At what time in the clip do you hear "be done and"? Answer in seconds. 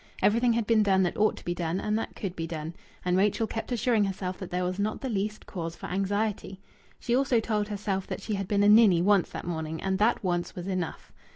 1.45-1.95, 2.35-3.15